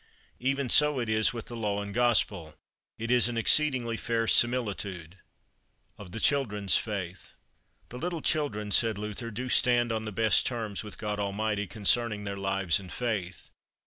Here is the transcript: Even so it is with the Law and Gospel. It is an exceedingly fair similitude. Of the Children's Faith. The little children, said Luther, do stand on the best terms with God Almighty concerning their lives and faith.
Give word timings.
Even 0.39 0.67
so 0.67 0.97
it 0.99 1.09
is 1.09 1.31
with 1.31 1.45
the 1.45 1.55
Law 1.55 1.79
and 1.79 1.93
Gospel. 1.93 2.55
It 2.97 3.11
is 3.11 3.29
an 3.29 3.37
exceedingly 3.37 3.97
fair 3.97 4.25
similitude. 4.25 5.19
Of 5.95 6.11
the 6.11 6.19
Children's 6.19 6.75
Faith. 6.75 7.35
The 7.89 7.99
little 7.99 8.23
children, 8.23 8.71
said 8.71 8.97
Luther, 8.97 9.29
do 9.29 9.47
stand 9.47 9.91
on 9.91 10.05
the 10.05 10.11
best 10.11 10.43
terms 10.47 10.83
with 10.83 10.97
God 10.97 11.19
Almighty 11.19 11.67
concerning 11.67 12.23
their 12.23 12.35
lives 12.35 12.79
and 12.79 12.91
faith. 12.91 13.51